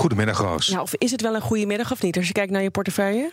Goedemiddag, 0.00 0.38
Roos. 0.38 0.66
Ja, 0.66 0.80
of 0.80 0.94
is 0.94 1.10
het 1.10 1.20
wel 1.20 1.34
een 1.34 1.40
goede 1.40 1.66
middag 1.66 1.92
of 1.92 2.02
niet 2.02 2.16
als 2.16 2.26
je 2.26 2.32
kijkt 2.32 2.52
naar 2.52 2.62
je 2.62 2.70
portefeuille? 2.70 3.30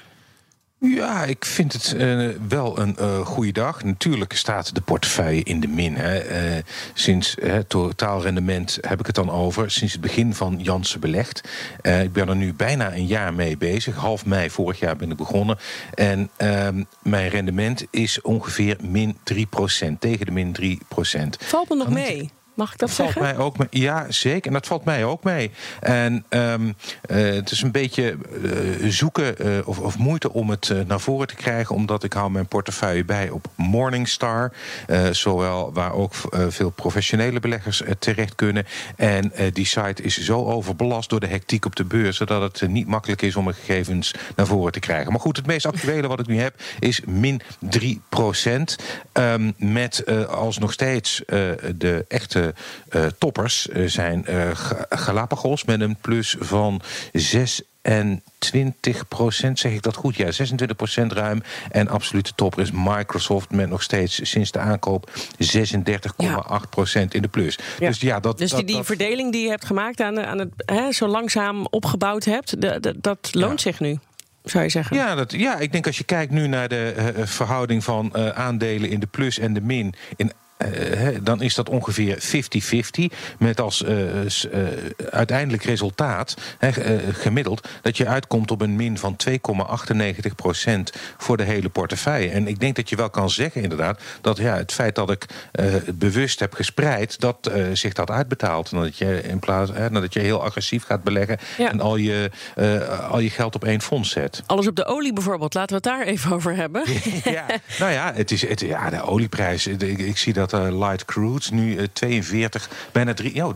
Ja, 0.80 1.24
ik 1.24 1.46
vind 1.46 1.74
het 1.74 1.94
uh, 1.98 2.30
wel 2.48 2.80
een 2.80 2.96
uh, 3.00 3.26
goede 3.26 3.52
dag. 3.52 3.84
Natuurlijk 3.84 4.34
staat 4.34 4.76
de 4.76 4.82
portefeuille 4.82 5.44
in 5.44 5.60
de 5.60 5.68
min. 5.68 5.96
Hè. 5.96 6.56
Uh, 6.56 6.64
sinds 6.94 7.36
het 7.42 7.70
totaalrendement 7.70 8.78
heb 8.82 9.00
ik 9.00 9.06
het 9.06 9.16
dan 9.16 9.32
over. 9.32 9.72
Sinds 9.72 9.94
het 9.94 10.02
begin 10.02 10.34
van 10.34 10.60
Jansen 10.62 11.00
belegd. 11.00 11.50
ik 11.82 12.14
ben 12.14 12.30
er 12.30 12.36
nu 12.36 12.54
bijna 12.54 12.94
een 12.94 13.08
jaar 13.08 13.34
mee 13.34 13.58
bezig. 13.58 13.96
Half 13.96 14.26
mei 14.26 14.50
vorig 14.50 14.80
jaar 14.80 14.96
ben 14.96 15.12
ik 15.12 15.18
begonnen. 15.18 15.58
En 15.94 16.30
ehm, 16.38 16.84
mijn 17.02 17.30
rendement 17.30 17.86
is 17.90 18.22
ongeveer 18.22 18.78
min 18.82 19.18
3% 19.34 20.00
Tegen 20.00 20.26
de 20.26 20.32
min 20.32 20.56
3% 20.62 20.78
Valt 21.40 21.70
me 21.70 21.76
nog 21.76 21.90
mee? 21.90 22.32
Mag 22.58 22.74
ik 22.74 22.78
dat, 22.78 22.88
dat 22.88 22.98
zeggen? 22.98 23.22
Valt 23.22 23.36
mij 23.36 23.46
ook 23.46 23.58
mee. 23.58 23.68
Ja, 23.70 24.06
zeker. 24.10 24.48
En 24.48 24.54
dat 24.54 24.68
valt 24.68 24.84
mij 24.84 25.06
ook 25.06 25.24
mee. 25.24 25.52
En 25.80 26.26
um, 26.30 26.76
uh, 27.10 27.34
het 27.34 27.52
is 27.52 27.62
een 27.62 27.72
beetje 27.72 28.18
uh, 28.44 28.90
zoeken 28.90 29.36
uh, 29.48 29.68
of, 29.68 29.80
of, 29.80 29.98
moeite 29.98 30.34
om 30.34 30.50
het 30.50 30.74
naar 30.88 31.00
voren 31.00 31.28
te 31.28 31.36
krijgen, 31.36 31.76
omdat 31.76 32.04
ik 32.04 32.14
hou 32.14 32.32
mijn 32.32 32.48
portefeuille 32.48 33.06
bij 33.06 33.30
op 33.30 33.48
Morningstar, 33.56 34.52
zowel 35.12 35.74
waar 35.74 35.94
ook 35.94 36.14
veel 36.50 36.70
professionele 36.70 37.40
beleggers 37.40 37.82
terecht 38.00 38.36
kunnen. 38.36 38.66
En 38.96 39.32
die 39.54 39.66
site 39.66 40.04
is 40.04 40.18
zo 40.18 40.46
overbelast 40.46 41.10
door 41.10 41.20
de 41.20 41.28
hectiek 41.28 41.66
op 41.66 41.76
de 41.76 41.84
beurs, 41.84 42.18
zodat 42.18 42.60
het 42.60 42.70
niet 42.70 42.88
makkelijk 42.88 43.22
is 43.22 43.36
om 43.36 43.44
mijn 43.44 43.56
gegevens 43.56 44.14
naar 44.36 44.48
voren 44.48 44.72
te 44.72 44.80
krijgen. 44.80 45.12
Maar 45.12 45.22
goed, 45.22 45.38
het 45.38 45.46
meest 45.46 45.66
actuele 45.66 46.08
wat 46.08 46.20
ik 46.20 46.28
nu 46.28 46.40
heb 46.40 46.56
is 46.80 47.02
min 47.06 47.42
3 47.60 48.02
procent. 48.10 48.76
Um, 49.14 49.54
met 49.58 50.28
als 50.28 50.58
nog 50.58 50.74
steeds 50.74 51.22
de 51.76 52.06
echte 52.08 52.47
uh, 52.90 53.06
toppers 53.18 53.66
zijn 53.86 54.26
uh, 54.30 54.50
Galapagos 54.90 55.64
met 55.64 55.82
een 55.82 55.96
plus 56.02 56.36
van 56.40 56.82
26 57.12 59.08
procent, 59.08 59.60
zeg 59.60 59.72
ik 59.72 59.82
dat 59.82 59.96
goed? 59.96 60.16
Ja, 60.16 60.32
26 60.32 60.78
procent 60.78 61.12
ruim. 61.12 61.44
En 61.72 61.88
absolute 61.88 62.32
topper 62.36 62.62
is 62.62 62.72
Microsoft 62.72 63.52
met 63.52 63.70
nog 63.70 63.84
steeds 63.84 64.30
sinds 64.30 64.52
de 64.52 64.60
aankoop 64.60 65.12
36,8 65.44 66.70
procent 66.70 67.14
in 67.14 67.22
de 67.22 67.28
plus. 67.28 67.60
Ja. 67.80 67.88
Dus 67.88 68.02
ja, 68.02 68.20
dat. 68.20 68.38
Dus 68.38 68.52
die, 68.52 68.84
verdeling 68.84 69.32
die 69.32 69.44
je 69.44 69.50
hebt 69.50 69.66
gemaakt 69.66 70.02
aan, 70.02 70.20
aan 70.20 70.40
het 70.40 70.52
hè, 70.66 70.92
zo 70.92 71.08
langzaam 71.08 71.68
opgebouwd 71.70 72.24
hebt, 72.24 72.62
de, 72.62 72.80
de, 72.80 72.96
dat 73.02 73.30
loont 73.32 73.62
ja. 73.62 73.72
zich 73.72 73.80
nu 73.80 74.00
zou 74.50 74.64
je 74.64 74.70
zeggen? 74.70 74.98
Ja, 74.98 75.16
dat, 75.16 75.32
ja, 75.32 75.58
ik 75.58 75.72
denk 75.72 75.86
als 75.86 75.98
je 75.98 76.04
kijkt 76.04 76.32
nu 76.32 76.48
naar 76.48 76.68
de 76.68 76.94
uh, 77.18 77.26
verhouding 77.26 77.84
van 77.84 78.14
uh, 78.16 78.30
aandelen 78.30 78.90
in 78.90 79.00
de 79.00 79.08
plus 79.08 79.40
en 79.40 79.54
de 79.54 79.62
min. 79.62 79.94
In 80.16 80.32
uh, 80.58 81.18
dan 81.22 81.42
is 81.42 81.56
dat 81.56 81.70
ongeveer 81.70 82.24
50-50. 83.12 83.16
Met 83.40 83.62
als 83.62 83.82
uh, 83.82 84.24
uh, 84.24 84.30
uiteindelijk 85.10 85.64
resultaat, 85.64 86.36
gemiddeld, 87.12 87.68
dat 87.82 87.98
je 87.98 88.08
uitkomt 88.08 88.52
op 88.52 88.62
een 88.62 88.76
min 88.76 88.98
van 88.98 89.16
2,98% 89.30 89.34
voor 91.18 91.38
de 91.38 91.44
hele 91.44 91.70
portefeuille. 91.70 92.30
En 92.30 92.48
ik 92.48 92.60
denk 92.60 92.76
dat 92.76 92.90
je 92.90 92.96
wel 92.96 93.10
kan 93.10 93.30
zeggen, 93.30 93.62
inderdaad, 93.62 94.02
dat 94.22 94.38
ja, 94.38 94.56
het 94.56 94.72
feit 94.72 94.96
dat 94.96 95.12
ik 95.12 95.26
bewust 95.94 96.40
heb 96.40 96.54
gespreid, 96.54 97.20
dat 97.20 97.52
zich 97.74 97.94
dat 97.94 98.12
uitbetaalt. 98.12 98.72
En 98.72 98.80
dat 98.80 98.98
je 98.98 99.22
in 99.24 99.40
plaats 99.40 99.72
dat 99.92 100.14
je 100.14 100.20
heel 100.20 100.44
agressief 100.44 100.84
gaat 100.84 101.04
beleggen 101.04 101.38
ja. 101.58 101.70
en 101.70 101.82
al 101.82 101.96
je, 101.96 102.32
al 103.10 103.20
je 103.20 103.30
geld 103.30 103.56
op 103.56 103.64
één 103.64 103.82
fonds 103.82 104.10
zet. 104.10 104.44
Alles 104.46 104.68
op 104.68 104.76
de 104.76 104.86
olie 104.86 105.14
bijvoorbeeld, 105.14 105.54
laten 105.54 105.70
we 105.70 105.90
het 105.90 105.98
daar 105.98 106.08
even 106.08 106.32
over 106.32 106.56
hebben. 106.56 106.84
ja, 107.24 107.46
nou 107.80 107.92
ja, 107.92 108.14
het 108.14 108.32
is, 108.32 108.48
het, 108.48 108.60
ja 108.60 108.90
de 108.90 109.02
olieprijs, 109.02 109.68
ik, 109.68 109.82
ik 109.82 110.18
zie 110.18 110.34
dat 110.34 110.47
uh, 110.54 110.80
light 110.80 111.06
crude 111.06 111.46
nu 111.52 111.76
uh, 111.76 111.84
42, 111.94 112.70
bijna 112.92 113.14
drie, 113.14 113.46
oh, 113.46 113.54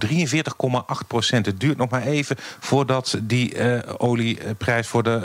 43,8 1.01 1.07
procent. 1.07 1.45
Het 1.45 1.59
duurt 1.59 1.77
nog 1.77 1.89
maar 1.89 2.03
even 2.03 2.35
voordat 2.59 3.17
die 3.21 3.55
uh, 3.55 3.79
olieprijs 3.97 4.87
voor 4.87 5.03
de 5.03 5.19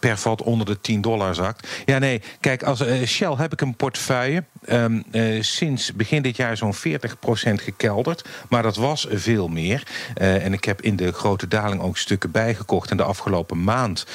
per 0.00 0.18
vat 0.18 0.42
onder 0.42 0.66
de 0.66 0.80
10 0.80 1.00
dollar 1.00 1.34
zakt. 1.34 1.68
Ja, 1.84 1.98
nee, 1.98 2.22
kijk, 2.40 2.62
als 2.62 2.84
Shell 3.04 3.34
heb 3.36 3.52
ik 3.52 3.60
een 3.60 3.76
portefeuille. 3.76 4.44
Um, 4.72 5.04
sinds 5.40 5.92
begin 5.92 6.22
dit 6.22 6.36
jaar 6.36 6.56
zo'n 6.56 6.74
40 6.74 7.18
procent 7.18 7.60
gekelderd. 7.60 8.24
Maar 8.48 8.62
dat 8.62 8.76
was 8.76 9.06
veel 9.10 9.48
meer. 9.48 9.82
en 10.14 10.52
ik 10.52 10.64
heb 10.64 10.82
in 10.82 10.96
de 10.96 11.12
grote 11.12 11.48
daling 11.48 11.82
ook 11.82 11.98
stukken 11.98 12.30
bijgekocht. 12.30 12.90
En 12.90 12.96
de 12.96 13.02
afgelopen 13.02 13.64
maand, 13.64 14.06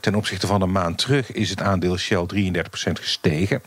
ten 0.00 0.14
opzichte 0.14 0.46
van 0.46 0.62
een 0.62 0.72
maand 0.72 0.98
terug, 0.98 1.32
is 1.32 1.50
het 1.50 1.60
aandeel 1.60 1.96
Shell 1.96 2.26
33 2.26 2.70
procent 2.70 2.98
gestegen. 2.98 3.62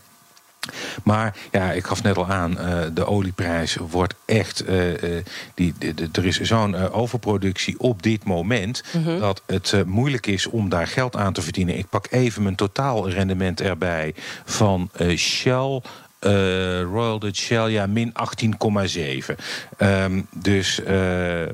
Maar 1.02 1.36
ja, 1.50 1.72
ik 1.72 1.86
gaf 1.86 2.02
net 2.02 2.16
al 2.16 2.26
aan, 2.26 2.52
uh, 2.52 2.80
de 2.92 3.06
olieprijs 3.06 3.76
wordt 3.76 4.14
echt. 4.24 4.68
Uh, 4.68 5.02
uh, 5.02 5.24
die, 5.54 5.74
de, 5.78 5.94
de, 5.94 6.08
er 6.12 6.26
is 6.26 6.40
zo'n 6.40 6.90
overproductie 6.90 7.80
op 7.80 8.02
dit 8.02 8.24
moment. 8.24 8.82
Mm 8.92 9.04
-hmm. 9.04 9.20
dat 9.20 9.42
het 9.46 9.74
moeilijk 9.86 10.26
is 10.26 10.46
om 10.46 10.68
daar 10.68 10.86
geld 10.86 11.16
aan 11.16 11.32
te 11.32 11.42
verdienen. 11.42 11.78
Ik 11.78 11.88
pak 11.88 12.06
even 12.10 12.42
mijn 12.42 12.54
totaalrendement 12.54 13.60
erbij 13.60 14.14
van 14.44 14.90
Shell. 15.16 15.82
Uh, 16.20 16.82
Royal 16.82 17.18
Dutch 17.18 17.40
Shell, 17.40 17.70
ja, 17.70 17.86
min 17.86 18.12
18,7. 18.12 19.34
Um, 19.78 20.26
dus, 20.30 20.80
uh, 20.80 20.86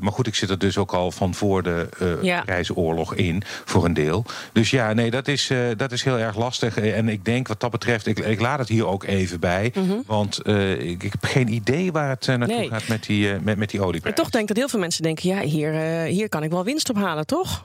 maar 0.01 0.13
goed, 0.13 0.27
ik 0.27 0.35
zit 0.35 0.51
er 0.51 0.59
dus 0.59 0.79
ook 0.79 0.93
al 0.93 1.11
van 1.11 1.35
voor 1.35 1.63
de 1.63 1.89
uh, 2.03 2.23
ja. 2.23 2.45
in, 3.15 3.43
voor 3.65 3.85
een 3.85 3.95
deel. 3.95 4.25
Dus 4.53 4.71
ja, 4.71 4.93
nee, 4.93 5.11
dat 5.11 5.29
is, 5.29 5.51
dat 5.77 5.93
is 5.93 6.03
heel 6.03 6.19
erg 6.19 6.37
lastig. 6.37 6.77
En 6.77 7.09
ik 7.09 7.25
denk 7.25 7.49
wat 7.49 7.61
dat 7.61 7.71
betreft, 7.71 8.07
ik, 8.07 8.19
ik 8.19 8.41
laat 8.41 8.59
het 8.59 8.69
hier 8.69 8.87
ook 8.87 9.05
even 9.05 9.41
bij. 9.41 9.73
Mm 9.75 9.89
-hmm. 9.89 10.03
Want 10.07 10.49
ik, 10.49 11.03
ik, 11.03 11.13
heb 11.13 11.25
geen 11.25 11.49
idee 11.53 11.93
waar 11.93 12.09
het 12.09 12.27
naartoe 12.27 12.47
nee. 12.47 12.69
gaat 12.69 12.89
met 12.89 13.05
die, 13.05 13.33
met, 13.41 13.59
met 13.59 13.71
die 13.71 13.81
olieprijs. 13.81 14.17
En 14.17 14.23
toch 14.23 14.31
denk 14.31 14.43
ik 14.43 14.49
dat 14.49 14.57
heel 14.57 14.69
veel 14.69 14.81
mensen 14.81 15.03
denken, 15.03 15.29
ja, 15.29 15.41
hier, 15.41 15.73
hier 16.05 16.29
kan 16.29 16.43
ik 16.43 16.51
wel 16.51 16.65
winst 16.65 16.91
ophalen, 16.91 17.27
toch? 17.27 17.61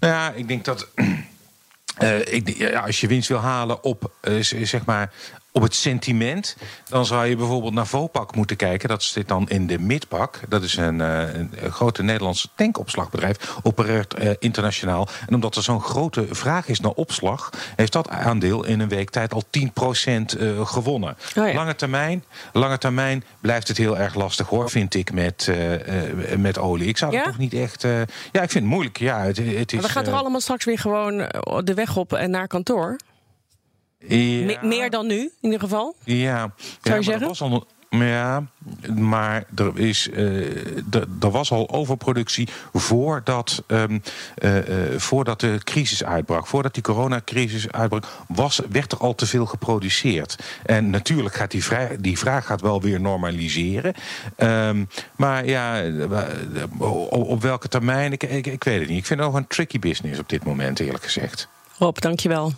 Nou 0.00 0.12
ja, 0.12 0.32
ik 0.32 0.48
denk 0.48 0.64
dat... 0.64 0.88
ik, 2.24 2.56
ja, 2.56 2.80
als 2.80 3.00
je 3.00 3.06
winst 3.06 3.28
wil 3.28 3.38
halen 3.38 3.84
op, 3.84 4.10
zeg 4.40 4.84
maar, 4.84 5.12
op 5.56 5.62
het 5.62 5.74
sentiment, 5.74 6.56
dan 6.88 7.06
zou 7.06 7.26
je 7.26 7.36
bijvoorbeeld 7.36 7.74
naar 7.74 7.86
Vopak 7.86 8.34
moeten 8.34 8.56
kijken. 8.56 8.88
Dat 8.88 9.02
zit 9.02 9.28
dan 9.28 9.48
in 9.48 9.66
de 9.66 9.78
Midpak. 9.78 10.40
Dat 10.48 10.62
is 10.62 10.76
een, 10.76 10.98
een, 10.98 11.50
een 11.56 11.72
grote 11.72 12.02
Nederlandse 12.02 12.48
tankopslagbedrijf. 12.54 13.56
Opereert 13.62 14.18
uh, 14.18 14.30
internationaal. 14.38 15.08
En 15.26 15.34
omdat 15.34 15.56
er 15.56 15.62
zo'n 15.62 15.80
grote 15.80 16.26
vraag 16.30 16.68
is 16.68 16.80
naar 16.80 16.90
opslag, 16.90 17.50
heeft 17.76 17.92
dat 17.92 18.08
aandeel 18.08 18.64
in 18.64 18.80
een 18.80 18.88
week 18.88 19.10
tijd 19.10 19.32
al 19.32 19.42
10% 19.58 19.60
uh, 20.38 20.66
gewonnen. 20.66 21.16
Oh 21.36 21.46
ja. 21.46 21.54
lange, 21.54 21.74
termijn, 21.74 22.24
lange 22.52 22.78
termijn 22.78 23.24
blijft 23.40 23.68
het 23.68 23.76
heel 23.76 23.98
erg 23.98 24.14
lastig 24.14 24.48
hoor, 24.48 24.70
vind 24.70 24.94
ik, 24.94 25.12
met, 25.12 25.46
uh, 25.50 26.36
met 26.36 26.58
olie. 26.58 26.88
Ik 26.88 26.98
zou 26.98 27.12
ja? 27.12 27.18
het 27.18 27.26
toch 27.26 27.38
niet 27.38 27.54
echt. 27.54 27.82
ja, 28.32 28.42
ik 28.42 28.50
vind 28.50 28.52
het 28.54 28.64
moeilijk. 28.64 28.98
Ja, 28.98 29.20
het, 29.20 29.36
het 29.36 29.72
is, 29.72 29.72
maar 29.72 29.82
we 29.82 29.88
gaan 29.88 30.04
toch 30.04 30.20
allemaal 30.20 30.40
straks 30.40 30.64
weer 30.64 30.78
gewoon 30.78 31.16
de 31.64 31.74
weg 31.74 31.96
op 31.96 32.12
en 32.12 32.30
naar 32.30 32.46
kantoor? 32.46 32.96
Ja. 34.08 34.44
Me 34.44 34.58
meer 34.62 34.90
dan 34.90 35.06
nu, 35.06 35.20
in 35.20 35.30
ieder 35.40 35.60
geval? 35.60 35.94
Ja. 36.04 36.54
Zou 36.82 36.96
je 36.96 37.02
zeggen? 37.02 37.26
Was 37.26 37.40
al, 37.40 37.66
ja, 37.90 38.42
maar 38.96 39.44
er, 39.54 39.78
is, 39.78 40.08
uh, 40.12 40.94
er 41.20 41.30
was 41.30 41.50
al 41.50 41.70
overproductie 41.70 42.48
voordat, 42.72 43.62
um, 43.66 44.02
uh, 44.38 44.56
uh, 44.56 44.98
voordat 44.98 45.40
de 45.40 45.58
crisis 45.64 46.04
uitbrak. 46.04 46.46
Voordat 46.46 46.74
die 46.74 46.82
coronacrisis 46.82 47.72
uitbrak, 47.72 48.04
was, 48.28 48.60
werd 48.70 48.92
er 48.92 48.98
al 48.98 49.14
te 49.14 49.26
veel 49.26 49.46
geproduceerd. 49.46 50.38
En 50.66 50.90
natuurlijk 50.90 51.34
gaat 51.34 51.50
die, 51.50 51.64
vraag, 51.64 51.88
die 51.98 52.18
vraag 52.18 52.46
gaat 52.46 52.60
wel 52.60 52.80
weer 52.80 53.00
normaliseren. 53.00 53.94
Um, 54.36 54.88
maar 55.16 55.46
ja, 55.46 55.82
op, 56.78 57.12
op 57.12 57.42
welke 57.42 57.68
termijn, 57.68 58.12
ik, 58.12 58.22
ik, 58.22 58.46
ik 58.46 58.64
weet 58.64 58.80
het 58.80 58.88
niet. 58.88 58.98
Ik 58.98 59.06
vind 59.06 59.20
het 59.20 59.28
nog 59.28 59.38
een 59.38 59.46
tricky 59.46 59.78
business 59.78 60.18
op 60.18 60.28
dit 60.28 60.44
moment, 60.44 60.80
eerlijk 60.80 61.04
gezegd. 61.04 61.48
Rob, 61.78 61.98
dankjewel. 61.98 62.52